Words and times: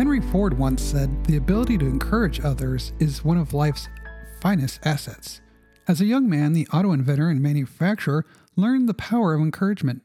Henry 0.00 0.22
Ford 0.22 0.56
once 0.56 0.80
said, 0.80 1.24
The 1.24 1.36
ability 1.36 1.76
to 1.76 1.84
encourage 1.84 2.40
others 2.40 2.94
is 2.98 3.22
one 3.22 3.36
of 3.36 3.52
life's 3.52 3.86
finest 4.40 4.80
assets. 4.82 5.42
As 5.86 6.00
a 6.00 6.06
young 6.06 6.26
man, 6.26 6.54
the 6.54 6.66
auto 6.68 6.92
inventor 6.92 7.28
and 7.28 7.42
manufacturer 7.42 8.24
learned 8.56 8.88
the 8.88 8.94
power 8.94 9.34
of 9.34 9.42
encouragement. 9.42 10.00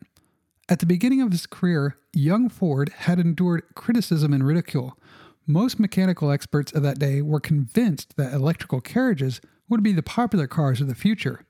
At 0.68 0.80
the 0.80 0.86
beginning 0.86 1.22
of 1.22 1.32
his 1.32 1.48
career, 1.48 1.96
young 2.12 2.50
Ford 2.50 2.90
had 2.90 3.22
endured 3.22 3.64
criticism 3.74 4.34
and 4.34 4.46
ridicule. 4.46 5.00
Most 5.48 5.80
mechanical 5.80 6.30
experts 6.30 6.74
of 6.74 6.84
that 6.84 7.00
day 7.00 7.22
were 7.22 7.40
convinced 7.40 8.18
that 8.18 8.34
electrical 8.34 8.82
carriages 8.82 9.40
would 9.70 9.82
be 9.82 9.94
the 9.94 10.04
popular 10.04 10.46
cars 10.46 10.82
of 10.82 10.90
the 10.90 10.94
future. 10.94 11.46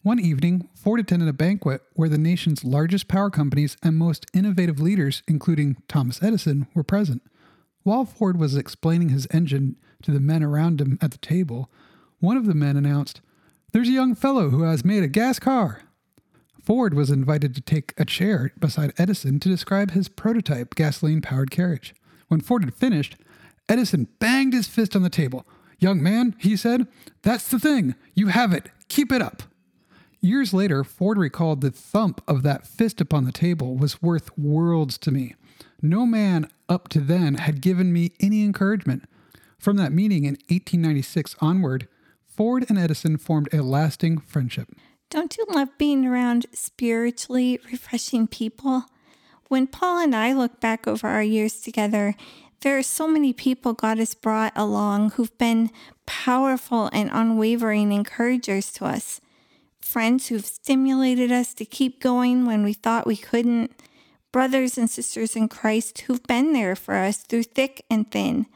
One 0.00 0.18
evening, 0.18 0.70
Ford 0.74 0.98
attended 0.98 1.28
a 1.28 1.34
banquet 1.34 1.82
where 1.92 2.08
the 2.08 2.16
nation's 2.16 2.64
largest 2.64 3.06
power 3.06 3.28
companies 3.28 3.76
and 3.82 3.98
most 3.98 4.24
innovative 4.32 4.80
leaders, 4.80 5.22
including 5.28 5.76
Thomas 5.88 6.22
Edison, 6.22 6.66
were 6.72 6.82
present. 6.82 7.20
While 7.82 8.04
Ford 8.04 8.38
was 8.38 8.56
explaining 8.56 9.08
his 9.08 9.26
engine 9.30 9.76
to 10.02 10.10
the 10.10 10.20
men 10.20 10.42
around 10.42 10.80
him 10.80 10.98
at 11.00 11.12
the 11.12 11.18
table, 11.18 11.70
one 12.20 12.36
of 12.36 12.46
the 12.46 12.54
men 12.54 12.76
announced, 12.76 13.20
There's 13.72 13.88
a 13.88 13.92
young 13.92 14.14
fellow 14.14 14.50
who 14.50 14.62
has 14.62 14.84
made 14.84 15.02
a 15.02 15.08
gas 15.08 15.38
car. 15.38 15.82
Ford 16.62 16.92
was 16.94 17.10
invited 17.10 17.54
to 17.54 17.60
take 17.60 17.94
a 17.96 18.04
chair 18.04 18.52
beside 18.58 18.92
Edison 18.98 19.40
to 19.40 19.48
describe 19.48 19.92
his 19.92 20.08
prototype 20.08 20.74
gasoline 20.74 21.22
powered 21.22 21.50
carriage. 21.50 21.94
When 22.28 22.40
Ford 22.40 22.64
had 22.64 22.74
finished, 22.74 23.16
Edison 23.68 24.08
banged 24.18 24.52
his 24.52 24.68
fist 24.68 24.94
on 24.94 25.02
the 25.02 25.10
table. 25.10 25.46
Young 25.78 26.02
man, 26.02 26.36
he 26.38 26.56
said, 26.56 26.86
that's 27.22 27.48
the 27.48 27.58
thing. 27.58 27.94
You 28.14 28.28
have 28.28 28.52
it. 28.52 28.68
Keep 28.88 29.10
it 29.10 29.22
up. 29.22 29.42
Years 30.20 30.52
later, 30.52 30.84
Ford 30.84 31.16
recalled 31.16 31.62
the 31.62 31.70
thump 31.70 32.22
of 32.28 32.42
that 32.42 32.66
fist 32.66 33.00
upon 33.00 33.24
the 33.24 33.32
table 33.32 33.76
was 33.76 34.02
worth 34.02 34.36
worlds 34.36 34.98
to 34.98 35.10
me. 35.10 35.34
No 35.82 36.04
man 36.06 36.48
up 36.68 36.88
to 36.88 37.00
then 37.00 37.34
had 37.34 37.60
given 37.60 37.92
me 37.92 38.12
any 38.20 38.44
encouragement. 38.44 39.04
From 39.58 39.76
that 39.76 39.92
meeting 39.92 40.24
in 40.24 40.34
1896 40.48 41.36
onward, 41.40 41.88
Ford 42.26 42.66
and 42.68 42.78
Edison 42.78 43.16
formed 43.16 43.52
a 43.52 43.62
lasting 43.62 44.18
friendship. 44.18 44.68
Don't 45.10 45.36
you 45.36 45.44
love 45.50 45.68
being 45.76 46.06
around 46.06 46.46
spiritually 46.52 47.58
refreshing 47.70 48.26
people? 48.26 48.84
When 49.48 49.66
Paul 49.66 49.98
and 49.98 50.14
I 50.14 50.32
look 50.32 50.60
back 50.60 50.86
over 50.86 51.08
our 51.08 51.22
years 51.22 51.60
together, 51.60 52.14
there 52.60 52.78
are 52.78 52.82
so 52.82 53.08
many 53.08 53.32
people 53.32 53.72
God 53.72 53.98
has 53.98 54.14
brought 54.14 54.52
along 54.54 55.10
who've 55.12 55.36
been 55.38 55.70
powerful 56.06 56.90
and 56.92 57.10
unwavering 57.12 57.90
encouragers 57.90 58.70
to 58.72 58.84
us. 58.84 59.20
Friends 59.80 60.28
who've 60.28 60.44
stimulated 60.44 61.32
us 61.32 61.54
to 61.54 61.64
keep 61.64 62.00
going 62.00 62.46
when 62.46 62.62
we 62.62 62.74
thought 62.74 63.06
we 63.06 63.16
couldn't 63.16 63.72
brothers 64.32 64.78
and 64.78 64.88
sisters 64.88 65.36
in 65.36 65.48
Christ 65.48 66.02
who've 66.02 66.22
been 66.24 66.52
there 66.52 66.76
for 66.76 66.94
us 66.94 67.18
through 67.18 67.44
thick 67.44 67.84
and 67.90 68.10
thin. 68.10 68.46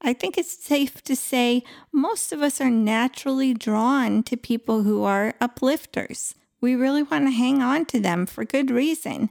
I 0.00 0.12
think 0.12 0.38
it's 0.38 0.64
safe 0.64 1.02
to 1.04 1.16
say 1.16 1.64
most 1.92 2.32
of 2.32 2.40
us 2.40 2.60
are 2.60 2.70
naturally 2.70 3.52
drawn 3.52 4.22
to 4.24 4.36
people 4.36 4.82
who 4.82 5.02
are 5.02 5.34
uplifters. 5.40 6.34
We 6.60 6.74
really 6.74 7.02
want 7.02 7.26
to 7.26 7.30
hang 7.30 7.62
on 7.62 7.84
to 7.86 8.00
them 8.00 8.26
for 8.26 8.44
good 8.44 8.70
reason. 8.70 9.30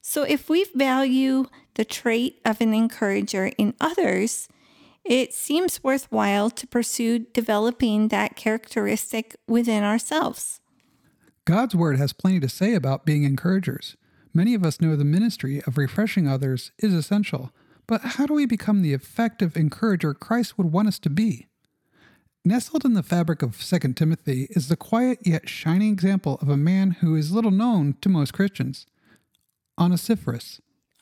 So, 0.00 0.22
if 0.22 0.48
we 0.48 0.64
value 0.74 1.46
the 1.74 1.84
trait 1.84 2.40
of 2.44 2.60
an 2.60 2.72
encourager 2.72 3.50
in 3.58 3.74
others, 3.80 4.48
it 5.04 5.32
seems 5.32 5.82
worthwhile 5.82 6.50
to 6.50 6.66
pursue 6.66 7.20
developing 7.20 8.08
that 8.08 8.36
characteristic 8.36 9.36
within 9.46 9.84
ourselves. 9.84 10.60
God's 11.44 11.74
Word 11.74 11.98
has 11.98 12.12
plenty 12.12 12.40
to 12.40 12.48
say 12.48 12.74
about 12.74 13.06
being 13.06 13.24
encouragers. 13.24 13.96
Many 14.38 14.54
of 14.54 14.64
us 14.64 14.80
know 14.80 14.94
the 14.94 15.04
ministry 15.04 15.60
of 15.66 15.76
refreshing 15.76 16.28
others 16.28 16.70
is 16.78 16.94
essential, 16.94 17.50
but 17.88 18.02
how 18.02 18.24
do 18.24 18.34
we 18.34 18.46
become 18.46 18.82
the 18.82 18.94
effective 18.94 19.56
encourager 19.56 20.14
Christ 20.14 20.56
would 20.56 20.70
want 20.70 20.86
us 20.86 21.00
to 21.00 21.10
be? 21.10 21.48
Nestled 22.44 22.84
in 22.84 22.94
the 22.94 23.02
fabric 23.02 23.42
of 23.42 23.60
2 23.60 23.94
Timothy 23.94 24.46
is 24.50 24.68
the 24.68 24.76
quiet 24.76 25.18
yet 25.24 25.48
shining 25.48 25.92
example 25.92 26.38
of 26.40 26.48
a 26.48 26.56
man 26.56 26.92
who 27.00 27.16
is 27.16 27.32
little 27.32 27.50
known 27.50 27.96
to 28.00 28.08
most 28.08 28.32
Christians 28.32 28.86
Onesiphorus. 29.76 30.60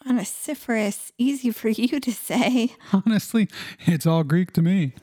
Onesiphorus, 0.09 1.13
easy 1.19 1.51
for 1.51 1.69
you 1.69 2.01
to 2.01 2.13
say. 2.13 2.73
Honestly, 2.95 3.51
it's 3.81 4.07
all 4.07 4.25
Greek 4.25 4.55
to 4.55 4.63
me. 4.63 4.95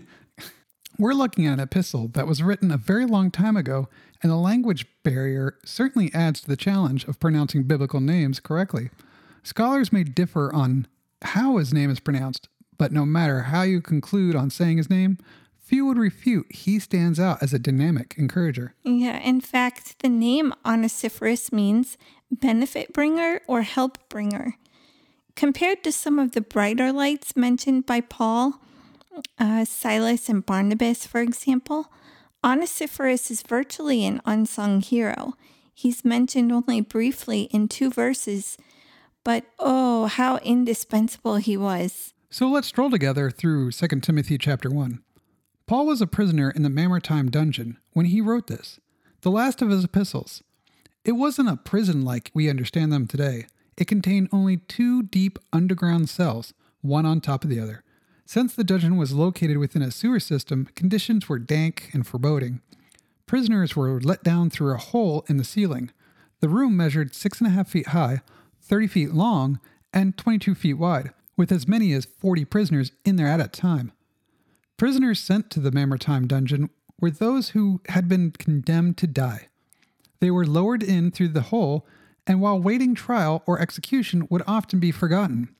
We're 0.98 1.12
looking 1.12 1.46
at 1.46 1.54
an 1.54 1.60
epistle 1.60 2.08
that 2.14 2.26
was 2.26 2.42
written 2.42 2.70
a 2.70 2.78
very 2.78 3.04
long 3.04 3.30
time 3.30 3.58
ago 3.58 3.88
and 4.22 4.30
the 4.30 4.36
language 4.36 4.86
barrier 5.02 5.58
certainly 5.64 6.12
adds 6.14 6.40
to 6.40 6.48
the 6.48 6.56
challenge 6.56 7.04
of 7.04 7.20
pronouncing 7.20 7.64
biblical 7.64 8.00
names 8.00 8.40
correctly. 8.40 8.90
Scholars 9.42 9.92
may 9.92 10.04
differ 10.04 10.52
on 10.52 10.86
how 11.22 11.56
his 11.56 11.72
name 11.72 11.90
is 11.90 12.00
pronounced, 12.00 12.48
but 12.78 12.92
no 12.92 13.04
matter 13.04 13.42
how 13.42 13.62
you 13.62 13.80
conclude 13.80 14.36
on 14.36 14.50
saying 14.50 14.76
his 14.76 14.88
name, 14.88 15.18
few 15.58 15.86
would 15.86 15.98
refute 15.98 16.46
he 16.50 16.78
stands 16.78 17.18
out 17.18 17.42
as 17.42 17.52
a 17.52 17.58
dynamic 17.58 18.14
encourager. 18.16 18.74
Yeah, 18.84 19.18
in 19.18 19.40
fact, 19.40 19.98
the 20.00 20.08
name 20.08 20.52
Onesiphorus 20.64 21.52
means 21.52 21.96
benefit 22.30 22.92
bringer 22.92 23.40
or 23.46 23.62
help 23.62 23.98
bringer. 24.08 24.56
Compared 25.34 25.82
to 25.84 25.92
some 25.92 26.18
of 26.18 26.32
the 26.32 26.40
brighter 26.40 26.92
lights 26.92 27.36
mentioned 27.36 27.86
by 27.86 28.00
Paul, 28.00 28.60
uh, 29.38 29.64
Silas 29.64 30.28
and 30.28 30.44
Barnabas, 30.44 31.06
for 31.06 31.20
example, 31.20 31.90
Onesiphorus 32.44 33.30
is 33.30 33.42
virtually 33.42 34.04
an 34.04 34.20
unsung 34.24 34.80
hero. 34.80 35.34
He's 35.72 36.04
mentioned 36.04 36.50
only 36.50 36.80
briefly 36.80 37.42
in 37.52 37.68
two 37.68 37.88
verses, 37.88 38.56
but 39.22 39.44
oh, 39.60 40.06
how 40.06 40.38
indispensable 40.38 41.36
he 41.36 41.56
was. 41.56 42.14
So 42.30 42.48
let's 42.48 42.66
stroll 42.66 42.90
together 42.90 43.30
through 43.30 43.70
2 43.70 44.00
Timothy 44.00 44.38
chapter 44.38 44.70
1. 44.70 45.00
Paul 45.66 45.86
was 45.86 46.00
a 46.00 46.06
prisoner 46.06 46.50
in 46.50 46.64
the 46.64 46.70
Mamertine 46.70 47.30
dungeon 47.30 47.78
when 47.92 48.06
he 48.06 48.20
wrote 48.20 48.48
this, 48.48 48.80
the 49.20 49.30
last 49.30 49.62
of 49.62 49.70
his 49.70 49.84
epistles. 49.84 50.42
It 51.04 51.12
wasn't 51.12 51.48
a 51.48 51.56
prison 51.56 52.04
like 52.04 52.30
we 52.34 52.50
understand 52.50 52.92
them 52.92 53.06
today. 53.06 53.46
It 53.76 53.86
contained 53.86 54.28
only 54.32 54.56
two 54.56 55.04
deep 55.04 55.38
underground 55.52 56.08
cells, 56.08 56.54
one 56.80 57.06
on 57.06 57.20
top 57.20 57.44
of 57.44 57.50
the 57.50 57.60
other. 57.60 57.84
Since 58.32 58.54
the 58.54 58.64
dungeon 58.64 58.96
was 58.96 59.12
located 59.12 59.58
within 59.58 59.82
a 59.82 59.90
sewer 59.90 60.18
system, 60.18 60.66
conditions 60.74 61.28
were 61.28 61.38
dank 61.38 61.90
and 61.92 62.06
foreboding. 62.06 62.62
Prisoners 63.26 63.76
were 63.76 64.00
let 64.00 64.24
down 64.24 64.48
through 64.48 64.72
a 64.72 64.78
hole 64.78 65.22
in 65.28 65.36
the 65.36 65.44
ceiling. 65.44 65.90
The 66.40 66.48
room 66.48 66.74
measured 66.74 67.14
six 67.14 67.40
and 67.40 67.46
a 67.46 67.50
half 67.50 67.68
feet 67.68 67.88
high, 67.88 68.22
30 68.62 68.86
feet 68.86 69.12
long, 69.12 69.60
and 69.92 70.16
22 70.16 70.54
feet 70.54 70.78
wide, 70.78 71.10
with 71.36 71.52
as 71.52 71.68
many 71.68 71.92
as 71.92 72.06
40 72.06 72.46
prisoners 72.46 72.92
in 73.04 73.16
there 73.16 73.26
at 73.26 73.38
a 73.38 73.48
time. 73.48 73.92
Prisoners 74.78 75.20
sent 75.20 75.50
to 75.50 75.60
the 75.60 75.70
Mamertine 75.70 76.26
dungeon 76.26 76.70
were 76.98 77.10
those 77.10 77.50
who 77.50 77.82
had 77.90 78.08
been 78.08 78.30
condemned 78.30 78.96
to 78.96 79.06
die. 79.06 79.48
They 80.20 80.30
were 80.30 80.46
lowered 80.46 80.82
in 80.82 81.10
through 81.10 81.28
the 81.28 81.42
hole, 81.52 81.86
and 82.26 82.40
while 82.40 82.58
waiting 82.58 82.94
trial 82.94 83.42
or 83.44 83.60
execution 83.60 84.26
would 84.30 84.42
often 84.46 84.80
be 84.80 84.90
forgotten. 84.90 85.54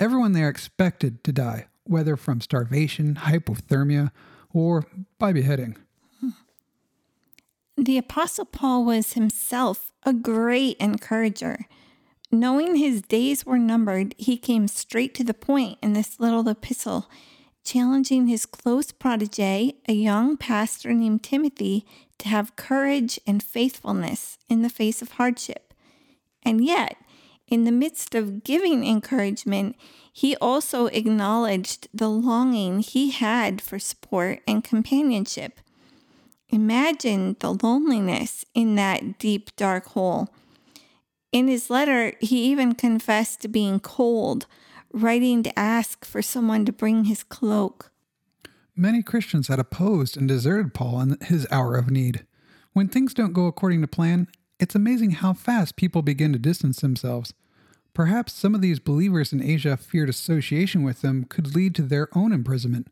Everyone 0.00 0.32
there 0.32 0.48
expected 0.48 1.22
to 1.22 1.30
die 1.30 1.66
whether 1.84 2.16
from 2.16 2.40
starvation, 2.40 3.14
hypothermia, 3.14 4.10
or 4.52 4.86
by 5.18 5.32
beheading. 5.32 5.76
The 7.76 7.96
Apostle 7.96 8.44
Paul 8.44 8.84
was 8.84 9.14
himself 9.14 9.92
a 10.02 10.12
great 10.12 10.76
encourager. 10.78 11.66
Knowing 12.30 12.76
his 12.76 13.00
days 13.00 13.46
were 13.46 13.58
numbered, 13.58 14.14
he 14.18 14.36
came 14.36 14.68
straight 14.68 15.14
to 15.14 15.24
the 15.24 15.34
point 15.34 15.78
in 15.82 15.94
this 15.94 16.20
little 16.20 16.46
epistle, 16.48 17.08
challenging 17.64 18.26
his 18.26 18.44
close 18.44 18.92
protege, 18.92 19.74
a 19.88 19.92
young 19.92 20.36
pastor 20.36 20.92
named 20.92 21.22
Timothy, 21.22 21.86
to 22.18 22.28
have 22.28 22.54
courage 22.54 23.18
and 23.26 23.42
faithfulness 23.42 24.36
in 24.48 24.62
the 24.62 24.68
face 24.68 25.00
of 25.00 25.12
hardship. 25.12 25.72
And 26.42 26.64
yet, 26.64 26.96
in 27.50 27.64
the 27.64 27.72
midst 27.72 28.14
of 28.14 28.44
giving 28.44 28.86
encouragement, 28.86 29.76
he 30.12 30.36
also 30.36 30.86
acknowledged 30.86 31.88
the 31.92 32.08
longing 32.08 32.78
he 32.78 33.10
had 33.10 33.60
for 33.60 33.78
support 33.78 34.40
and 34.46 34.62
companionship. 34.62 35.60
Imagine 36.48 37.36
the 37.40 37.52
loneliness 37.54 38.44
in 38.54 38.76
that 38.76 39.18
deep, 39.18 39.54
dark 39.56 39.86
hole. 39.88 40.28
In 41.32 41.48
his 41.48 41.70
letter, 41.70 42.14
he 42.20 42.44
even 42.44 42.74
confessed 42.74 43.40
to 43.42 43.48
being 43.48 43.78
cold, 43.80 44.46
writing 44.92 45.42
to 45.42 45.58
ask 45.58 46.04
for 46.04 46.22
someone 46.22 46.64
to 46.64 46.72
bring 46.72 47.04
his 47.04 47.22
cloak. 47.22 47.92
Many 48.74 49.02
Christians 49.02 49.48
had 49.48 49.58
opposed 49.58 50.16
and 50.16 50.26
deserted 50.26 50.74
Paul 50.74 51.00
in 51.00 51.18
his 51.20 51.46
hour 51.50 51.76
of 51.76 51.90
need. 51.90 52.24
When 52.72 52.88
things 52.88 53.14
don't 53.14 53.32
go 53.32 53.46
according 53.46 53.80
to 53.82 53.86
plan, 53.86 54.28
it's 54.60 54.74
amazing 54.74 55.12
how 55.12 55.32
fast 55.32 55.76
people 55.76 56.02
begin 56.02 56.34
to 56.34 56.38
distance 56.38 56.80
themselves. 56.80 57.32
Perhaps 57.94 58.34
some 58.34 58.54
of 58.54 58.60
these 58.60 58.78
believers 58.78 59.32
in 59.32 59.42
Asia 59.42 59.76
feared 59.76 60.10
association 60.10 60.82
with 60.82 61.00
them 61.00 61.24
could 61.24 61.56
lead 61.56 61.74
to 61.74 61.82
their 61.82 62.08
own 62.16 62.30
imprisonment. 62.30 62.88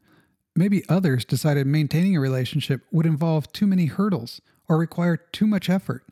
Maybe 0.57 0.83
others 0.89 1.27
decided 1.27 1.67
maintaining 1.67 2.17
a 2.17 2.21
relationship 2.21 2.81
would 2.91 3.07
involve 3.07 3.53
too 3.53 3.67
many 3.67 3.85
hurdles 3.87 4.41
or 4.67 4.79
require 4.79 5.19
too 5.19 5.47
much 5.47 5.69
effort. 5.69 6.05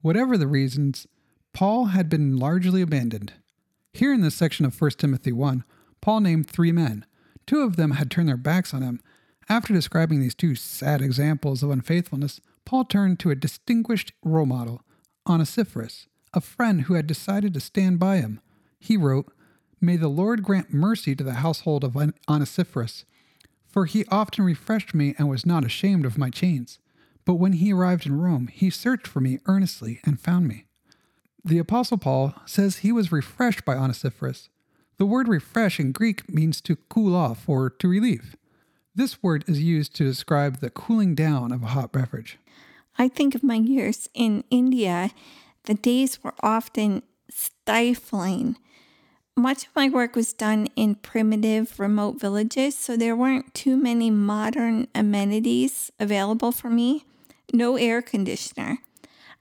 Whatever 0.00 0.38
the 0.38 0.46
reasons, 0.46 1.06
Paul 1.52 1.86
had 1.86 2.08
been 2.08 2.36
largely 2.36 2.80
abandoned. 2.80 3.32
Here 3.92 4.14
in 4.14 4.22
this 4.22 4.36
section 4.36 4.64
of 4.64 4.80
1 4.80 4.92
Timothy 4.92 5.32
1, 5.32 5.64
Paul 6.00 6.20
named 6.20 6.48
three 6.48 6.72
men. 6.72 7.04
Two 7.44 7.62
of 7.62 7.76
them 7.76 7.92
had 7.92 8.10
turned 8.10 8.28
their 8.28 8.36
backs 8.36 8.72
on 8.72 8.82
him. 8.82 9.00
After 9.48 9.74
describing 9.74 10.20
these 10.20 10.34
two 10.34 10.54
sad 10.54 11.02
examples 11.02 11.62
of 11.62 11.70
unfaithfulness, 11.70 12.40
Paul 12.64 12.84
turned 12.84 13.18
to 13.20 13.30
a 13.30 13.34
distinguished 13.34 14.12
role 14.22 14.46
model, 14.46 14.82
Onesiphorus, 15.26 16.06
a 16.34 16.40
friend 16.40 16.82
who 16.82 16.94
had 16.94 17.06
decided 17.06 17.54
to 17.54 17.60
stand 17.60 17.98
by 17.98 18.16
him. 18.16 18.40
He 18.80 18.96
wrote, 18.96 19.32
May 19.80 19.96
the 19.96 20.08
Lord 20.08 20.42
grant 20.42 20.72
mercy 20.72 21.14
to 21.16 21.24
the 21.24 21.34
household 21.34 21.84
of 21.84 21.96
Onesiphorus, 22.28 23.04
for 23.66 23.86
he 23.86 24.04
often 24.06 24.44
refreshed 24.44 24.94
me 24.94 25.14
and 25.18 25.28
was 25.28 25.46
not 25.46 25.64
ashamed 25.64 26.04
of 26.04 26.18
my 26.18 26.30
chains. 26.30 26.78
But 27.24 27.34
when 27.34 27.54
he 27.54 27.72
arrived 27.72 28.06
in 28.06 28.20
Rome, 28.20 28.48
he 28.48 28.70
searched 28.70 29.06
for 29.06 29.20
me 29.20 29.38
earnestly 29.46 30.00
and 30.04 30.20
found 30.20 30.48
me. 30.48 30.66
The 31.44 31.58
Apostle 31.58 31.98
Paul 31.98 32.34
says 32.46 32.78
he 32.78 32.92
was 32.92 33.12
refreshed 33.12 33.64
by 33.64 33.76
Onesiphorus. 33.76 34.48
The 34.98 35.06
word 35.06 35.26
refresh 35.26 35.80
in 35.80 35.92
Greek 35.92 36.32
means 36.32 36.60
to 36.62 36.76
cool 36.88 37.16
off 37.16 37.48
or 37.48 37.70
to 37.70 37.88
relieve. 37.88 38.36
This 38.94 39.22
word 39.22 39.44
is 39.48 39.62
used 39.62 39.96
to 39.96 40.04
describe 40.04 40.60
the 40.60 40.70
cooling 40.70 41.14
down 41.14 41.50
of 41.50 41.62
a 41.62 41.68
hot 41.68 41.92
beverage. 41.92 42.38
I 42.98 43.08
think 43.08 43.34
of 43.34 43.42
my 43.42 43.56
years 43.56 44.08
in 44.14 44.44
India, 44.50 45.10
the 45.64 45.74
days 45.74 46.22
were 46.22 46.34
often 46.40 47.02
stifling. 47.30 48.56
Much 49.36 49.66
of 49.66 49.74
my 49.74 49.88
work 49.88 50.14
was 50.14 50.32
done 50.34 50.68
in 50.76 50.94
primitive, 50.96 51.80
remote 51.80 52.20
villages, 52.20 52.76
so 52.76 52.96
there 52.96 53.16
weren't 53.16 53.54
too 53.54 53.76
many 53.76 54.10
modern 54.10 54.88
amenities 54.94 55.90
available 55.98 56.52
for 56.52 56.68
me. 56.68 57.04
No 57.52 57.76
air 57.76 58.02
conditioner. 58.02 58.78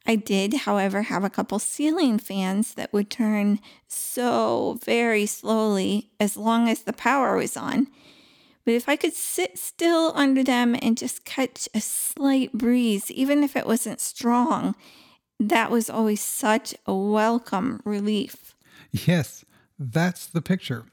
I 0.07 0.15
did, 0.15 0.53
however, 0.53 1.03
have 1.03 1.23
a 1.23 1.29
couple 1.29 1.59
ceiling 1.59 2.17
fans 2.17 2.73
that 2.75 2.91
would 2.93 3.09
turn 3.09 3.59
so 3.87 4.79
very 4.83 5.25
slowly 5.25 6.09
as 6.19 6.37
long 6.37 6.69
as 6.69 6.81
the 6.81 6.93
power 6.93 7.35
was 7.35 7.55
on. 7.55 7.87
But 8.63 8.73
if 8.73 8.87
I 8.87 8.95
could 8.95 9.13
sit 9.13 9.57
still 9.57 10.11
under 10.15 10.43
them 10.43 10.75
and 10.81 10.97
just 10.97 11.25
catch 11.25 11.67
a 11.73 11.81
slight 11.81 12.53
breeze, 12.53 13.09
even 13.09 13.43
if 13.43 13.55
it 13.55 13.65
wasn't 13.65 13.99
strong, 13.99 14.75
that 15.39 15.71
was 15.71 15.89
always 15.89 16.21
such 16.21 16.75
a 16.85 16.93
welcome 16.93 17.81
relief. 17.83 18.55
Yes, 18.91 19.43
that's 19.79 20.27
the 20.27 20.41
picture. 20.41 20.85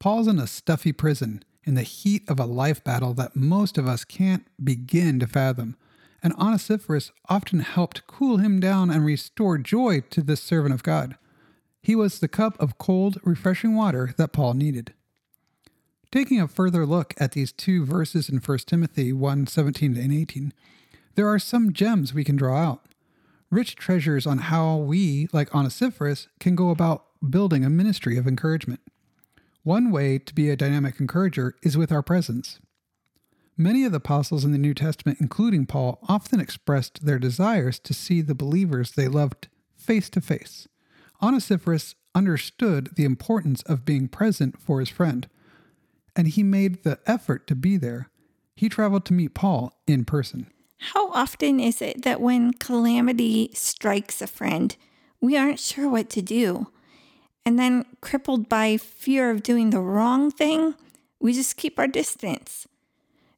Paul's 0.00 0.26
in 0.26 0.38
a 0.38 0.46
stuffy 0.46 0.92
prison 0.92 1.44
in 1.64 1.74
the 1.74 1.82
heat 1.82 2.22
of 2.28 2.40
a 2.40 2.46
life 2.46 2.82
battle 2.82 3.14
that 3.14 3.36
most 3.36 3.78
of 3.78 3.86
us 3.86 4.04
can't 4.04 4.46
begin 4.62 5.20
to 5.20 5.26
fathom. 5.26 5.76
And 6.22 6.34
Onesiphorus 6.34 7.12
often 7.28 7.60
helped 7.60 8.06
cool 8.06 8.38
him 8.38 8.58
down 8.58 8.90
and 8.90 9.04
restore 9.04 9.58
joy 9.58 10.00
to 10.10 10.22
this 10.22 10.42
servant 10.42 10.74
of 10.74 10.82
God. 10.82 11.16
He 11.82 11.94
was 11.94 12.18
the 12.18 12.28
cup 12.28 12.60
of 12.60 12.78
cold, 12.78 13.18
refreshing 13.22 13.76
water 13.76 14.12
that 14.16 14.32
Paul 14.32 14.54
needed. 14.54 14.92
Taking 16.12 16.40
a 16.40 16.48
further 16.48 16.86
look 16.86 17.14
at 17.18 17.32
these 17.32 17.52
two 17.52 17.84
verses 17.84 18.28
in 18.28 18.38
1 18.38 18.58
Timothy 18.58 19.12
1 19.12 19.46
17 19.46 19.96
and 19.96 20.12
18, 20.12 20.52
there 21.14 21.28
are 21.28 21.38
some 21.38 21.72
gems 21.72 22.14
we 22.14 22.24
can 22.24 22.36
draw 22.36 22.58
out. 22.58 22.86
Rich 23.50 23.76
treasures 23.76 24.26
on 24.26 24.38
how 24.38 24.76
we, 24.76 25.28
like 25.32 25.54
Onesiphorus, 25.54 26.28
can 26.40 26.54
go 26.54 26.70
about 26.70 27.04
building 27.28 27.64
a 27.64 27.70
ministry 27.70 28.16
of 28.16 28.26
encouragement. 28.26 28.80
One 29.62 29.90
way 29.90 30.18
to 30.18 30.34
be 30.34 30.50
a 30.50 30.56
dynamic 30.56 31.00
encourager 31.00 31.54
is 31.62 31.76
with 31.76 31.90
our 31.90 32.02
presence. 32.02 32.60
Many 33.56 33.84
of 33.84 33.92
the 33.92 33.96
apostles 33.96 34.44
in 34.44 34.52
the 34.52 34.58
New 34.58 34.74
Testament, 34.74 35.18
including 35.20 35.66
Paul, 35.66 35.98
often 36.08 36.40
expressed 36.40 37.06
their 37.06 37.18
desires 37.18 37.78
to 37.80 37.94
see 37.94 38.20
the 38.20 38.34
believers 38.34 38.92
they 38.92 39.08
loved 39.08 39.48
face 39.74 40.10
to 40.10 40.20
face. 40.20 40.68
Onesiphorus 41.22 41.94
understood 42.14 42.90
the 42.96 43.04
importance 43.04 43.62
of 43.62 43.84
being 43.84 44.08
present 44.08 44.60
for 44.60 44.80
his 44.80 44.90
friend, 44.90 45.28
and 46.16 46.26
he 46.28 46.42
made 46.42 46.82
the 46.82 46.98
effort 47.06 47.46
to 47.46 47.54
be 47.54 47.76
there. 47.76 48.08
He 48.56 48.68
traveled 48.68 49.04
to 49.04 49.12
meet 49.12 49.34
Paul 49.34 49.72
in 49.86 50.04
person. 50.04 50.50
How 50.78 51.10
often 51.12 51.60
is 51.60 51.80
it 51.82 52.02
that 52.02 52.20
when 52.20 52.54
calamity 52.54 53.50
strikes 53.52 54.22
a 54.22 54.26
friend, 54.26 54.74
we 55.20 55.36
aren't 55.36 55.60
sure 55.60 55.88
what 55.88 56.08
to 56.10 56.22
do? 56.22 56.68
And 57.44 57.58
then, 57.58 57.84
crippled 58.00 58.48
by 58.48 58.76
fear 58.76 59.30
of 59.30 59.42
doing 59.42 59.70
the 59.70 59.80
wrong 59.80 60.30
thing, 60.30 60.74
we 61.20 61.32
just 61.32 61.56
keep 61.56 61.78
our 61.78 61.86
distance. 61.86 62.66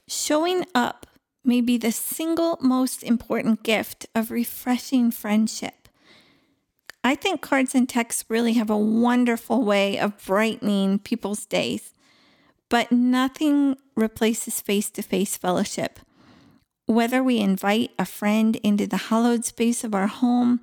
Showing 0.06 0.64
up 0.74 1.06
may 1.44 1.60
be 1.60 1.76
the 1.76 1.92
single 1.92 2.58
most 2.60 3.02
important 3.02 3.62
gift 3.62 4.06
of 4.14 4.30
refreshing 4.30 5.10
friendship. 5.10 5.88
I 7.04 7.14
think 7.14 7.40
cards 7.40 7.74
and 7.74 7.88
texts 7.88 8.24
really 8.28 8.54
have 8.54 8.70
a 8.70 8.76
wonderful 8.76 9.62
way 9.62 9.98
of 9.98 10.24
brightening 10.24 10.98
people's 10.98 11.46
days, 11.46 11.94
but 12.68 12.92
nothing 12.92 13.76
replaces 13.96 14.60
face 14.60 14.90
to 14.90 15.02
face 15.02 15.36
fellowship. 15.36 15.98
Whether 16.86 17.22
we 17.22 17.38
invite 17.38 17.90
a 17.98 18.04
friend 18.04 18.56
into 18.56 18.86
the 18.86 18.96
hallowed 18.96 19.44
space 19.44 19.84
of 19.84 19.94
our 19.94 20.06
home 20.06 20.60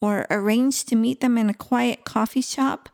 or 0.00 0.26
arrange 0.30 0.84
to 0.86 0.96
meet 0.96 1.20
them 1.20 1.36
in 1.36 1.50
a 1.50 1.54
quiet 1.54 2.04
coffee 2.04 2.40
shop, 2.40 2.88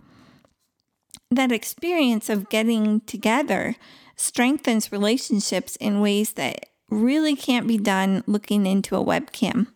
that 1.30 1.52
experience 1.52 2.28
of 2.28 2.48
getting 2.48 3.00
together 3.00 3.76
strengthens 4.16 4.92
relationships 4.92 5.76
in 5.76 6.00
ways 6.00 6.32
that 6.34 6.66
really 6.90 7.34
can't 7.34 7.66
be 7.66 7.78
done 7.78 8.22
looking 8.26 8.66
into 8.66 8.96
a 8.96 9.04
webcam. 9.04 9.66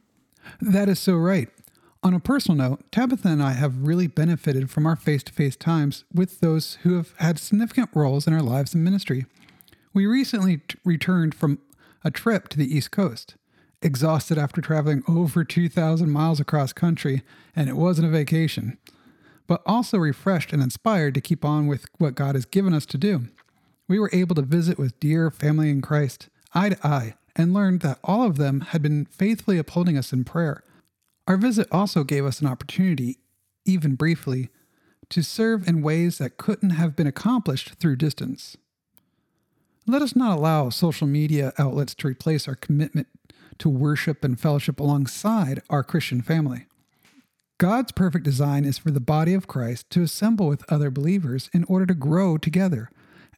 That 0.60 0.88
is 0.88 0.98
so 0.98 1.14
right. 1.14 1.48
On 2.02 2.14
a 2.14 2.20
personal 2.20 2.56
note, 2.56 2.92
Tabitha 2.92 3.28
and 3.28 3.42
I 3.42 3.52
have 3.52 3.86
really 3.86 4.06
benefited 4.06 4.70
from 4.70 4.86
our 4.86 4.96
face 4.96 5.22
to 5.24 5.32
face 5.32 5.56
times 5.56 6.04
with 6.14 6.40
those 6.40 6.78
who 6.82 6.94
have 6.94 7.14
had 7.18 7.38
significant 7.38 7.90
roles 7.94 8.26
in 8.26 8.32
our 8.32 8.42
lives 8.42 8.74
and 8.74 8.84
ministry. 8.84 9.26
We 9.92 10.06
recently 10.06 10.58
t- 10.58 10.78
returned 10.84 11.34
from 11.34 11.58
a 12.04 12.10
trip 12.10 12.48
to 12.48 12.58
the 12.58 12.72
East 12.72 12.90
Coast, 12.90 13.34
exhausted 13.82 14.38
after 14.38 14.60
traveling 14.60 15.02
over 15.08 15.42
2,000 15.42 16.10
miles 16.10 16.38
across 16.38 16.72
country, 16.72 17.22
and 17.56 17.68
it 17.68 17.76
wasn't 17.76 18.06
a 18.06 18.10
vacation 18.10 18.78
but 19.46 19.62
also 19.64 19.98
refreshed 19.98 20.52
and 20.52 20.62
inspired 20.62 21.14
to 21.14 21.20
keep 21.20 21.44
on 21.44 21.66
with 21.66 21.86
what 21.98 22.14
God 22.14 22.34
has 22.34 22.44
given 22.44 22.74
us 22.74 22.86
to 22.86 22.98
do. 22.98 23.26
We 23.88 23.98
were 23.98 24.10
able 24.12 24.34
to 24.34 24.42
visit 24.42 24.78
with 24.78 24.98
dear 24.98 25.30
family 25.30 25.70
in 25.70 25.80
Christ, 25.80 26.28
eye 26.54 26.70
to 26.70 26.86
eye, 26.86 27.14
and 27.36 27.54
learned 27.54 27.80
that 27.80 27.98
all 28.02 28.24
of 28.24 28.36
them 28.36 28.62
had 28.62 28.82
been 28.82 29.04
faithfully 29.06 29.58
upholding 29.58 29.96
us 29.96 30.12
in 30.12 30.24
prayer. 30.24 30.62
Our 31.26 31.36
visit 31.36 31.66
also 31.72 32.04
gave 32.04 32.24
us 32.24 32.40
an 32.40 32.46
opportunity, 32.46 33.18
even 33.64 33.94
briefly, 33.94 34.48
to 35.10 35.22
serve 35.22 35.66
in 35.66 35.82
ways 35.82 36.18
that 36.18 36.36
couldn't 36.36 36.70
have 36.70 36.96
been 36.96 37.06
accomplished 37.06 37.74
through 37.74 37.96
distance. 37.96 38.56
Let 39.86 40.02
us 40.02 40.16
not 40.16 40.38
allow 40.38 40.70
social 40.70 41.06
media 41.06 41.52
outlets 41.58 41.94
to 41.96 42.08
replace 42.08 42.48
our 42.48 42.56
commitment 42.56 43.06
to 43.58 43.68
worship 43.68 44.24
and 44.24 44.38
fellowship 44.38 44.80
alongside 44.80 45.62
our 45.70 45.82
Christian 45.82 46.22
family. 46.22 46.66
God's 47.58 47.92
perfect 47.92 48.24
design 48.24 48.64
is 48.64 48.78
for 48.78 48.90
the 48.90 49.00
body 49.00 49.32
of 49.32 49.46
Christ 49.46 49.88
to 49.90 50.02
assemble 50.02 50.46
with 50.46 50.70
other 50.70 50.90
believers 50.90 51.48
in 51.54 51.64
order 51.64 51.86
to 51.86 51.94
grow 51.94 52.36
together. 52.36 52.90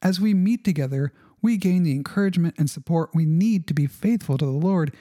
As 0.03 0.21
we 0.21 0.35
meet 0.35 0.65
together, 0.65 1.13
we 1.41 1.57
gain 1.57 1.85
the 1.85 1.93
encouragement 1.93 2.57
and 2.59 2.69
support 2.69 3.15
we 3.15 3.25
need 3.25 3.69
to 3.69 3.75
be 3.75 3.87
faithful 3.87 4.37
to 4.39 4.45
the 4.45 4.51
Lord 4.51 4.93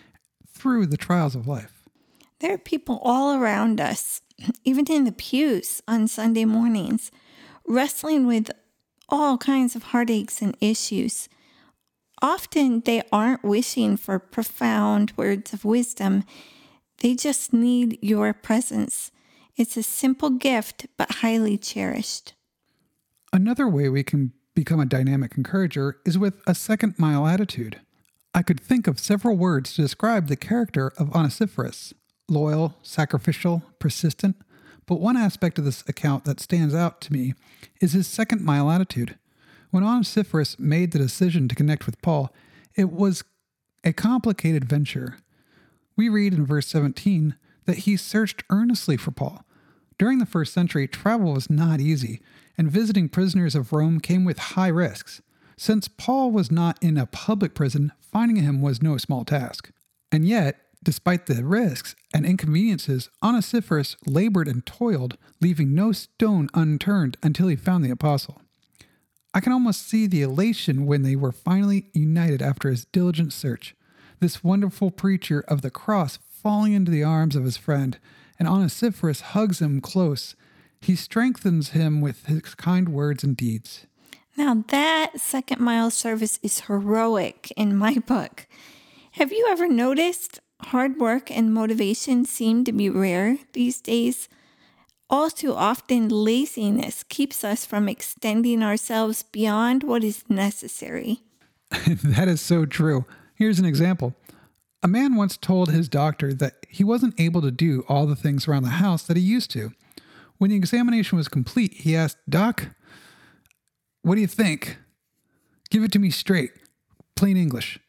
through 0.47 0.85
the 0.85 0.97
trials 0.97 1.35
of 1.35 1.47
life. 1.47 1.76
There 2.39 2.53
are 2.53 2.59
people 2.59 2.99
all 3.01 3.35
around 3.35 3.81
us, 3.81 4.21
even 4.63 4.85
in 4.85 5.05
the 5.05 5.11
pews 5.11 5.81
on 5.87 6.07
Sunday 6.07 6.45
mornings, 6.45 7.11
wrestling 7.67 8.27
with 8.27 8.51
all 9.09 9.37
kinds 9.37 9.75
of 9.75 9.83
heartaches 9.83 10.41
and 10.41 10.55
issues. 10.61 11.29
Often 12.21 12.81
they 12.81 13.03
aren't 13.11 13.43
wishing 13.43 13.97
for 13.97 14.19
profound 14.19 15.13
words 15.17 15.53
of 15.53 15.65
wisdom. 15.65 16.23
They 16.99 17.15
just 17.15 17.53
need 17.53 17.97
your 18.01 18.33
presence. 18.33 19.11
It's 19.55 19.77
a 19.77 19.83
simple 19.83 20.31
gift, 20.31 20.87
but 20.97 21.15
highly 21.15 21.57
cherished. 21.57 22.33
Another 23.33 23.67
way 23.67 23.89
we 23.89 24.03
can 24.03 24.33
become 24.55 24.79
a 24.79 24.85
dynamic 24.85 25.37
encourager 25.37 25.97
is 26.05 26.17
with 26.17 26.41
a 26.47 26.55
second 26.55 26.95
mile 26.97 27.27
attitude. 27.27 27.79
I 28.33 28.43
could 28.43 28.59
think 28.59 28.87
of 28.87 28.99
several 28.99 29.35
words 29.35 29.73
to 29.73 29.81
describe 29.81 30.27
the 30.27 30.35
character 30.35 30.91
of 30.97 31.13
Onesiphorus 31.15 31.93
loyal, 32.29 32.75
sacrificial, 32.81 33.63
persistent, 33.79 34.35
but 34.85 34.99
one 34.99 35.17
aspect 35.17 35.59
of 35.59 35.65
this 35.65 35.83
account 35.87 36.25
that 36.25 36.39
stands 36.39 36.73
out 36.73 37.01
to 37.01 37.13
me 37.13 37.33
is 37.81 37.93
his 37.93 38.07
second 38.07 38.41
mile 38.41 38.71
attitude. 38.71 39.17
When 39.69 39.83
Onesiphorus 39.83 40.57
made 40.57 40.91
the 40.91 40.99
decision 40.99 41.47
to 41.47 41.55
connect 41.55 41.85
with 41.85 42.01
Paul, 42.01 42.33
it 42.75 42.91
was 42.91 43.23
a 43.83 43.91
complicated 43.91 44.65
venture. 44.65 45.17
We 45.95 46.09
read 46.09 46.33
in 46.33 46.45
verse 46.45 46.67
17 46.67 47.35
that 47.65 47.79
he 47.79 47.97
searched 47.97 48.43
earnestly 48.49 48.95
for 48.97 49.11
Paul. 49.11 49.43
During 49.99 50.19
the 50.19 50.25
first 50.25 50.53
century, 50.53 50.87
travel 50.87 51.33
was 51.33 51.49
not 51.49 51.81
easy, 51.81 52.21
and 52.57 52.71
visiting 52.71 53.09
prisoners 53.09 53.55
of 53.55 53.73
Rome 53.73 53.99
came 53.99 54.23
with 54.23 54.37
high 54.39 54.67
risks. 54.67 55.21
Since 55.57 55.87
Paul 55.87 56.31
was 56.31 56.51
not 56.51 56.81
in 56.81 56.97
a 56.97 57.07
public 57.07 57.55
prison, 57.55 57.91
finding 57.99 58.37
him 58.37 58.61
was 58.61 58.81
no 58.81 58.97
small 58.97 59.25
task. 59.25 59.71
And 60.11 60.25
yet, 60.25 60.66
despite 60.87 61.25
the 61.25 61.43
risks 61.43 61.97
and 62.13 62.25
inconveniences, 62.25 63.09
Onesiphorus 63.21 63.97
labored 64.05 64.47
and 64.47 64.65
toiled, 64.65 65.17
leaving 65.41 65.75
no 65.75 65.91
stone 65.91 66.47
unturned 66.53 67.17
until 67.21 67.49
he 67.49 67.57
found 67.57 67.83
the 67.83 67.91
apostle. 67.91 68.39
I 69.33 69.41
can 69.41 69.51
almost 69.51 69.85
see 69.85 70.07
the 70.07 70.21
elation 70.21 70.85
when 70.85 71.01
they 71.01 71.17
were 71.17 71.33
finally 71.33 71.89
united 71.93 72.41
after 72.41 72.69
his 72.69 72.85
diligent 72.85 73.33
search. 73.33 73.75
This 74.21 74.45
wonderful 74.45 74.89
preacher 74.89 75.43
of 75.49 75.61
the 75.61 75.69
cross 75.69 76.19
falling 76.25 76.71
into 76.71 76.89
the 76.89 77.03
arms 77.03 77.35
of 77.35 77.43
his 77.43 77.57
friend, 77.57 77.99
and 78.39 78.47
Onesiphorus 78.47 79.19
hugs 79.19 79.61
him 79.61 79.81
close. 79.81 80.37
He 80.79 80.95
strengthens 80.95 81.71
him 81.71 81.99
with 81.99 82.27
his 82.27 82.55
kind 82.55 82.87
words 82.87 83.25
and 83.25 83.35
deeds. 83.35 83.87
Now, 84.37 84.63
that 84.69 85.19
second 85.19 85.59
mile 85.59 85.91
service 85.91 86.39
is 86.41 86.61
heroic 86.61 87.51
in 87.57 87.75
my 87.75 87.95
book. 87.95 88.47
Have 89.11 89.33
you 89.33 89.47
ever 89.49 89.67
noticed 89.67 90.39
hard 90.61 90.97
work 90.97 91.29
and 91.31 91.53
motivation 91.53 92.25
seem 92.25 92.63
to 92.65 92.71
be 92.71 92.89
rare 92.89 93.37
these 93.53 93.81
days? 93.81 94.29
All 95.09 95.29
too 95.29 95.53
often, 95.53 96.09
laziness 96.09 97.03
keeps 97.03 97.43
us 97.43 97.65
from 97.65 97.87
extending 97.87 98.61
ourselves 98.61 99.23
beyond 99.23 99.83
what 99.83 100.03
is 100.03 100.23
necessary. 100.29 101.21
that 101.69 102.27
is 102.27 102.41
so 102.41 102.65
true. 102.65 103.05
Here's 103.35 103.59
an 103.59 103.65
example. 103.65 104.15
A 104.83 104.87
man 104.87 105.15
once 105.15 105.37
told 105.37 105.71
his 105.71 105.87
doctor 105.87 106.33
that 106.33 106.65
he 106.69 106.83
wasn't 106.83 107.19
able 107.19 107.41
to 107.41 107.51
do 107.51 107.85
all 107.87 108.05
the 108.05 108.15
things 108.15 108.47
around 108.47 108.63
the 108.63 108.69
house 108.69 109.03
that 109.03 109.17
he 109.17 109.23
used 109.23 109.49
to. 109.51 109.71
When 110.37 110.49
the 110.49 110.55
examination 110.55 111.17
was 111.17 111.27
complete, 111.27 111.73
he 111.73 111.95
asked, 111.95 112.17
Doc, 112.29 112.67
what 114.01 114.15
do 114.15 114.21
you 114.21 114.27
think? 114.27 114.77
Give 115.69 115.83
it 115.83 115.91
to 115.93 115.99
me 115.99 116.11
straight, 116.11 116.51
plain 117.15 117.37
English. 117.37 117.79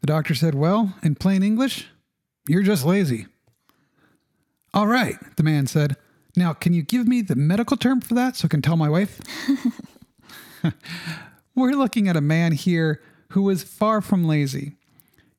The 0.00 0.06
doctor 0.06 0.34
said, 0.34 0.54
Well, 0.54 0.94
in 1.02 1.14
plain 1.14 1.42
English, 1.42 1.88
you're 2.48 2.62
just 2.62 2.84
lazy. 2.84 3.26
All 4.72 4.86
right, 4.86 5.16
the 5.36 5.42
man 5.42 5.66
said. 5.66 5.96
Now, 6.36 6.52
can 6.52 6.72
you 6.72 6.82
give 6.82 7.08
me 7.08 7.22
the 7.22 7.34
medical 7.34 7.76
term 7.76 8.00
for 8.00 8.14
that 8.14 8.36
so 8.36 8.46
I 8.46 8.48
can 8.48 8.62
tell 8.62 8.76
my 8.76 8.88
wife? 8.88 9.20
We're 11.54 11.72
looking 11.72 12.08
at 12.08 12.16
a 12.16 12.20
man 12.20 12.52
here 12.52 13.00
who 13.30 13.42
was 13.42 13.62
far 13.62 14.00
from 14.00 14.24
lazy. 14.24 14.76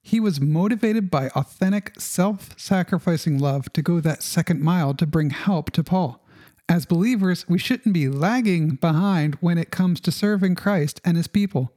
He 0.01 0.20
was 0.20 0.41
motivated 0.41 1.12
by 1.12 1.30
authentic, 1.30 2.00
self 2.00 2.60
sacrificing 2.60 3.39
love 3.39 3.72
to 3.74 3.82
go 3.82 4.00
that 4.00 4.24
second 4.24 4.62
mile 4.62 4.94
to 4.96 5.06
bring 5.06 5.30
help 5.30 5.72
to 5.72 5.84
Paul. 5.84 6.25
As 6.68 6.86
believers, 6.86 7.48
we 7.48 7.60
shouldn't 7.60 7.94
be 7.94 8.08
lagging 8.08 8.75
behind 8.75 9.36
when 9.36 9.58
it 9.58 9.72
comes 9.72 10.00
to 10.01 10.12
serving 10.12 10.56
Christ 10.56 11.01
and 11.03 11.18
his 11.18 11.27
people. 11.27 11.74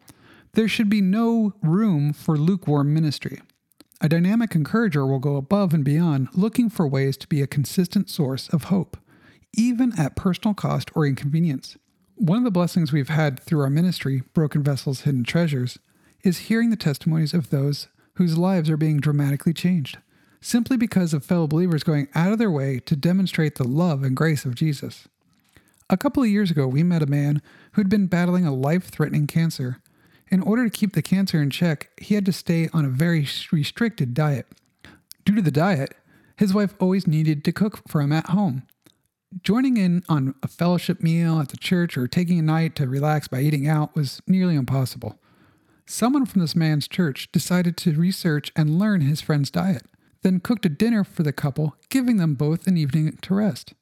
There 0.55 0.69
should 0.69 0.89
be 0.89 1.01
no 1.01 1.53
room 1.63 2.13
for 2.13 2.37
lukewarm 2.37 2.95
ministry. 2.95 3.41
A 4.01 4.09
dynamic 4.09 4.55
encourager 4.55 5.05
will 5.05 5.19
go 5.19 5.35
above 5.35 5.75
and 5.75 5.85
beyond, 5.85 6.29
looking 6.33 6.71
for 6.71 6.87
ways 6.87 7.17
to 7.17 7.27
be 7.27 7.43
a 7.43 7.49
consistent 7.49 8.09
source 8.09 8.49
of 8.51 8.65
hope, 8.65 8.97
even 9.53 9.99
at 9.99 10.15
personal 10.15 10.55
cost 10.55 10.91
or 10.95 11.07
inconvenience. 11.07 11.77
One 12.15 12.39
of 12.39 12.45
the 12.45 12.53
blessings 12.53 12.93
we've 12.93 13.09
had 13.09 13.41
through 13.41 13.63
our 13.63 13.71
ministry, 13.71 14.23
Broken 14.33 14.63
Vessels 14.63 15.01
Hidden 15.01 15.25
Treasures, 15.25 15.81
is 16.23 16.39
hearing 16.39 16.71
the 16.71 16.77
testimonies 16.77 17.35
of 17.35 17.51
those 17.51 17.89
whose 18.15 18.39
lives 18.39 18.71
are 18.71 18.77
being 18.77 19.01
dramatically 19.01 19.53
changed, 19.53 19.99
simply 20.41 20.77
because 20.77 21.13
of 21.13 21.25
fellow 21.25 21.49
believers 21.49 21.83
going 21.83 22.07
out 22.15 22.33
of 22.33 22.39
their 22.39 22.51
way 22.51 22.79
to 22.79 22.95
demonstrate 22.95 23.57
the 23.57 23.67
love 23.67 24.05
and 24.05 24.17
grace 24.17 24.45
of 24.45 24.55
Jesus. 24.55 25.09
A 25.91 25.97
couple 25.97 26.23
of 26.23 26.29
years 26.29 26.53
ago, 26.53 26.69
we 26.69 26.85
met 26.85 27.03
a 27.03 27.07
man 27.07 27.43
who'd 27.73 27.89
been 27.89 28.07
battling 28.07 28.47
a 28.47 28.55
life 28.55 28.85
threatening 28.85 29.27
cancer. 29.27 29.81
In 30.35 30.43
order 30.43 30.65
to 30.65 30.79
keep 30.79 30.95
the 30.95 31.01
cancer 31.01 31.41
in 31.41 31.51
check, 31.51 31.91
he 31.97 32.17
had 32.17 32.27
to 32.27 32.33
stay 32.33 32.69
on 32.73 32.85
a 32.85 32.89
very 32.89 33.25
restricted 33.53 34.15
diet. 34.15 34.49
Due 35.25 35.37
to 35.37 35.41
the 35.41 35.53
diet, 35.53 35.95
his 36.37 36.53
wife 36.53 36.75
always 36.81 37.07
needed 37.07 37.45
to 37.45 37.53
cook 37.53 37.87
for 37.87 38.01
him 38.01 38.11
at 38.11 38.31
home. 38.31 38.65
Joining 39.45 39.77
in 39.77 40.03
on 40.09 40.35
a 40.43 40.49
fellowship 40.49 41.01
meal 41.01 41.39
at 41.39 41.51
the 41.51 41.57
church 41.57 41.97
or 41.97 42.09
taking 42.09 42.41
a 42.41 42.43
night 42.43 42.75
to 42.75 42.89
relax 42.89 43.29
by 43.29 43.43
eating 43.43 43.69
out 43.69 43.95
was 43.95 44.21
nearly 44.27 44.57
impossible. 44.57 45.21
Someone 45.87 46.27
from 46.27 46.41
this 46.41 46.57
man's 46.57 46.89
church 46.89 47.31
decided 47.31 47.77
to 47.77 47.93
research 47.93 48.51
and 48.57 48.77
learn 48.77 49.03
his 49.03 49.21
friend's 49.21 49.53
diet, 49.53 49.85
then 50.23 50.41
cooked 50.41 50.67
a 50.67 50.69
dinner 50.69 51.05
for 51.05 51.23
the 51.23 51.33
couple, 51.33 51.77
giving 51.91 52.17
them 52.17 52.35
both 52.35 52.67
an 52.67 52.77
evening 52.77 53.17
to 53.23 53.37
rest. 53.37 53.75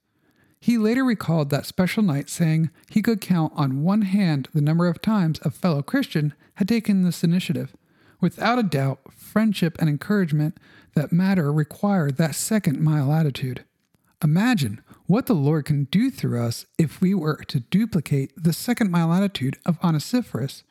He 0.62 0.78
later 0.78 1.02
recalled 1.02 1.50
that 1.50 1.66
special 1.66 2.04
night, 2.04 2.31
saying 2.31 2.71
he 2.88 3.02
could 3.02 3.21
count 3.21 3.52
on 3.57 3.83
one 3.83 4.02
hand 4.02 4.49
the 4.54 4.61
number 4.61 4.87
of 4.87 5.02
times 5.02 5.40
a 5.42 5.50
fellow 5.50 5.83
Christian 5.83 6.35
had 6.54 6.69
taken 6.69 7.02
this 7.02 7.25
initiative. 7.25 7.75
Without 8.21 8.61
a 8.61 8.62
doubt, 8.62 9.00
friendship 9.12 9.76
and 9.81 9.88
encouragement 9.88 10.59
that 10.95 11.11
matter 11.11 11.52
require 11.52 12.12
that 12.12 12.37
second 12.37 12.81
mile 12.81 13.12
attitude. 13.12 13.64
Imagine 14.23 14.81
what 15.07 15.26
the 15.26 15.35
Lord 15.35 15.64
can 15.64 15.88
do 15.90 16.12
through 16.12 16.40
us 16.40 16.64
if 16.78 17.00
we 17.00 17.12
were 17.12 17.42
to 17.49 17.59
duplicate 17.59 18.33
the 18.37 18.52
second 18.52 18.88
mile 18.88 19.12
attitude 19.12 19.59
of 19.66 19.83
Onesiphorus, 19.83 20.62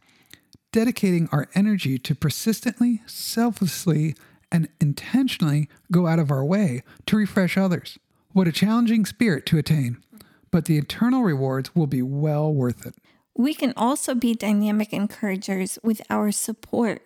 dedicating 0.71 1.27
our 1.33 1.49
energy 1.53 1.99
to 1.99 2.15
persistently, 2.15 3.01
selflessly, 3.07 4.15
and 4.49 4.69
intentionally 4.79 5.67
go 5.91 6.07
out 6.07 6.17
of 6.17 6.31
our 6.31 6.45
way 6.45 6.81
to 7.07 7.17
refresh 7.17 7.57
others. 7.57 7.99
What 8.33 8.47
a 8.47 8.53
challenging 8.53 9.05
spirit 9.05 9.45
to 9.47 9.57
attain, 9.57 9.97
but 10.51 10.63
the 10.63 10.77
eternal 10.77 11.21
rewards 11.21 11.75
will 11.75 11.87
be 11.87 12.01
well 12.01 12.53
worth 12.53 12.85
it. 12.85 12.95
We 13.35 13.53
can 13.53 13.73
also 13.75 14.15
be 14.15 14.33
dynamic 14.35 14.93
encouragers 14.93 15.77
with 15.83 16.01
our 16.09 16.31
support. 16.31 17.03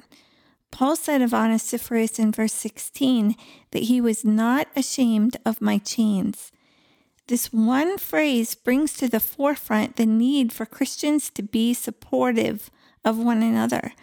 Paul 0.69 0.95
said 0.95 1.23
of 1.23 1.33
Onesiphorus 1.33 2.19
in 2.19 2.31
verse 2.31 2.53
16 2.53 3.35
that 3.71 3.83
he 3.83 3.99
was 3.99 4.23
not 4.23 4.67
ashamed 4.75 5.37
of 5.45 5.61
my 5.61 5.79
chains. 5.79 6.51
This 7.27 7.51
one 7.51 7.97
phrase 7.97 8.53
brings 8.53 8.93
to 8.93 9.07
the 9.07 9.19
forefront 9.19 9.95
the 9.95 10.05
need 10.05 10.53
for 10.53 10.67
Christians 10.67 11.31
to 11.31 11.41
be 11.41 11.73
supportive 11.73 12.69
of 13.03 13.17
one 13.17 13.41
another. 13.41 13.93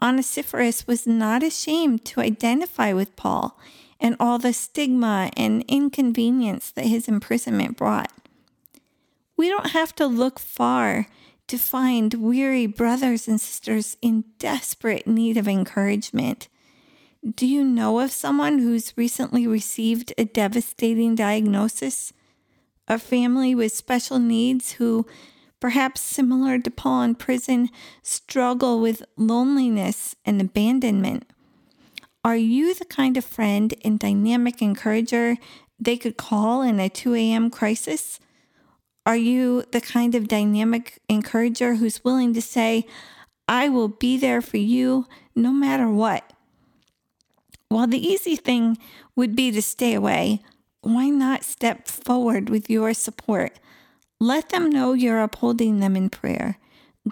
Onesiphorus 0.00 0.86
was 0.86 1.06
not 1.06 1.42
ashamed 1.42 2.06
to 2.06 2.20
identify 2.20 2.94
with 2.94 3.16
Paul 3.16 3.58
and 4.04 4.16
all 4.20 4.38
the 4.38 4.52
stigma 4.52 5.30
and 5.34 5.64
inconvenience 5.66 6.70
that 6.72 6.84
his 6.84 7.08
imprisonment 7.08 7.74
brought. 7.74 8.12
We 9.34 9.48
don't 9.48 9.70
have 9.70 9.94
to 9.94 10.06
look 10.06 10.38
far 10.38 11.06
to 11.46 11.56
find 11.56 12.12
weary 12.12 12.66
brothers 12.66 13.26
and 13.26 13.40
sisters 13.40 13.96
in 14.02 14.24
desperate 14.38 15.06
need 15.06 15.38
of 15.38 15.48
encouragement. 15.48 16.48
Do 17.34 17.46
you 17.46 17.64
know 17.64 17.98
of 18.00 18.12
someone 18.12 18.58
who's 18.58 18.92
recently 18.94 19.46
received 19.46 20.12
a 20.18 20.26
devastating 20.26 21.14
diagnosis? 21.14 22.12
A 22.86 22.98
family 22.98 23.54
with 23.54 23.72
special 23.72 24.18
needs 24.18 24.72
who, 24.72 25.06
perhaps 25.60 26.02
similar 26.02 26.58
to 26.58 26.70
Paul 26.70 27.04
in 27.04 27.14
prison, 27.14 27.70
struggle 28.02 28.80
with 28.80 29.02
loneliness 29.16 30.14
and 30.26 30.42
abandonment? 30.42 31.24
Are 32.24 32.36
you 32.36 32.72
the 32.72 32.86
kind 32.86 33.18
of 33.18 33.24
friend 33.24 33.74
and 33.84 33.98
dynamic 33.98 34.62
encourager 34.62 35.36
they 35.78 35.98
could 35.98 36.16
call 36.16 36.62
in 36.62 36.80
a 36.80 36.88
2 36.88 37.14
a.m. 37.14 37.50
crisis? 37.50 38.18
Are 39.04 39.16
you 39.16 39.64
the 39.72 39.82
kind 39.82 40.14
of 40.14 40.26
dynamic 40.26 41.00
encourager 41.06 41.74
who's 41.74 42.02
willing 42.02 42.32
to 42.32 42.40
say, 42.40 42.86
I 43.46 43.68
will 43.68 43.88
be 43.88 44.16
there 44.16 44.40
for 44.40 44.56
you 44.56 45.06
no 45.36 45.52
matter 45.52 45.90
what? 45.90 46.32
While 47.68 47.88
the 47.88 48.02
easy 48.02 48.36
thing 48.36 48.78
would 49.14 49.36
be 49.36 49.50
to 49.50 49.60
stay 49.60 49.92
away, 49.92 50.40
why 50.80 51.10
not 51.10 51.44
step 51.44 51.88
forward 51.88 52.48
with 52.48 52.70
your 52.70 52.94
support? 52.94 53.58
Let 54.18 54.48
them 54.48 54.70
know 54.70 54.94
you're 54.94 55.20
upholding 55.20 55.80
them 55.80 55.94
in 55.94 56.08
prayer. 56.08 56.56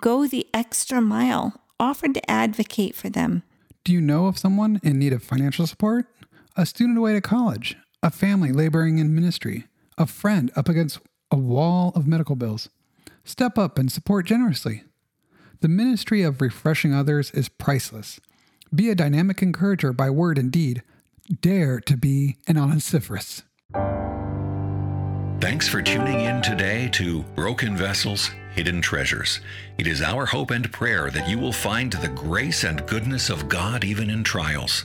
Go 0.00 0.26
the 0.26 0.46
extra 0.54 1.02
mile. 1.02 1.60
Offer 1.78 2.08
to 2.14 2.30
advocate 2.30 2.94
for 2.94 3.10
them. 3.10 3.42
Do 3.84 3.92
you 3.92 4.00
know 4.00 4.26
of 4.26 4.38
someone 4.38 4.80
in 4.84 5.00
need 5.00 5.12
of 5.12 5.24
financial 5.24 5.66
support? 5.66 6.06
A 6.56 6.64
student 6.64 6.98
away 6.98 7.14
to 7.14 7.20
college? 7.20 7.76
A 8.00 8.12
family 8.12 8.52
laboring 8.52 8.98
in 8.98 9.12
ministry? 9.12 9.64
A 9.98 10.06
friend 10.06 10.52
up 10.54 10.68
against 10.68 11.00
a 11.32 11.36
wall 11.36 11.90
of 11.96 12.06
medical 12.06 12.36
bills? 12.36 12.68
Step 13.24 13.58
up 13.58 13.78
and 13.78 13.90
support 13.90 14.26
generously. 14.26 14.84
The 15.62 15.68
ministry 15.68 16.22
of 16.22 16.40
refreshing 16.40 16.94
others 16.94 17.32
is 17.32 17.48
priceless. 17.48 18.20
Be 18.72 18.88
a 18.88 18.94
dynamic 18.94 19.42
encourager 19.42 19.92
by 19.92 20.10
word 20.10 20.38
and 20.38 20.52
deed. 20.52 20.84
Dare 21.40 21.80
to 21.80 21.96
be 21.96 22.36
an 22.46 22.58
Onesiphorus. 22.58 23.42
Thanks 25.40 25.66
for 25.66 25.82
tuning 25.82 26.20
in 26.20 26.40
today 26.40 26.88
to 26.90 27.22
Broken 27.34 27.76
Vessels, 27.76 28.30
Hidden 28.54 28.82
Treasures. 28.82 29.40
It 29.78 29.86
is 29.86 30.02
our 30.02 30.26
hope 30.26 30.50
and 30.50 30.70
prayer 30.70 31.10
that 31.10 31.28
you 31.28 31.38
will 31.38 31.52
find 31.52 31.92
the 31.92 32.08
grace 32.08 32.64
and 32.64 32.86
goodness 32.86 33.30
of 33.30 33.48
God 33.48 33.84
even 33.84 34.10
in 34.10 34.24
trials. 34.24 34.84